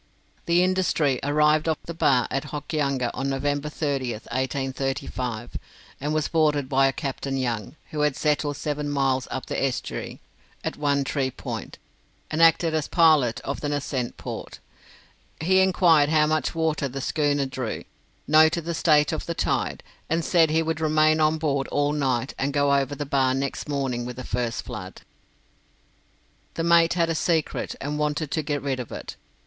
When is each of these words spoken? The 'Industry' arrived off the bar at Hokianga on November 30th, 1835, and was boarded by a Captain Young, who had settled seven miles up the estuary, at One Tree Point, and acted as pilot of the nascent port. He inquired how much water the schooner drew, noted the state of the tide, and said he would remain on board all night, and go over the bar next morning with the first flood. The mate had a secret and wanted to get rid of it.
The 0.47 0.63
'Industry' 0.63 1.19
arrived 1.21 1.69
off 1.69 1.77
the 1.85 1.93
bar 1.93 2.27
at 2.31 2.45
Hokianga 2.45 3.11
on 3.13 3.29
November 3.29 3.69
30th, 3.69 4.25
1835, 4.31 5.57
and 5.99 6.11
was 6.11 6.27
boarded 6.27 6.67
by 6.67 6.87
a 6.87 6.91
Captain 6.91 7.37
Young, 7.37 7.75
who 7.91 8.01
had 8.01 8.15
settled 8.15 8.57
seven 8.57 8.89
miles 8.89 9.27
up 9.29 9.45
the 9.45 9.63
estuary, 9.63 10.19
at 10.63 10.75
One 10.75 11.03
Tree 11.03 11.29
Point, 11.29 11.77
and 12.31 12.41
acted 12.41 12.73
as 12.73 12.87
pilot 12.87 13.41
of 13.41 13.61
the 13.61 13.69
nascent 13.69 14.17
port. 14.17 14.57
He 15.39 15.59
inquired 15.59 16.09
how 16.09 16.25
much 16.25 16.55
water 16.55 16.87
the 16.87 16.99
schooner 16.99 17.45
drew, 17.45 17.83
noted 18.27 18.65
the 18.65 18.73
state 18.73 19.11
of 19.11 19.27
the 19.27 19.35
tide, 19.35 19.83
and 20.09 20.25
said 20.25 20.49
he 20.49 20.63
would 20.63 20.81
remain 20.81 21.19
on 21.19 21.37
board 21.37 21.67
all 21.67 21.93
night, 21.93 22.33
and 22.39 22.53
go 22.53 22.73
over 22.73 22.95
the 22.95 23.05
bar 23.05 23.35
next 23.35 23.69
morning 23.69 24.05
with 24.07 24.15
the 24.15 24.23
first 24.23 24.65
flood. 24.65 25.03
The 26.55 26.63
mate 26.63 26.95
had 26.95 27.11
a 27.11 27.13
secret 27.13 27.75
and 27.79 27.99
wanted 27.99 28.31
to 28.31 28.41
get 28.41 28.63
rid 28.63 28.79
of 28.79 28.91
it. 28.91 29.15